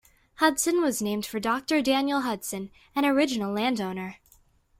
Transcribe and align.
Hudson 0.37 0.81
was 0.81 0.99
named 0.99 1.27
for 1.27 1.39
Doctor 1.39 1.79
Daniel 1.79 2.21
Hudson, 2.21 2.71
an 2.95 3.05
original 3.05 3.53
landowner. 3.53 4.15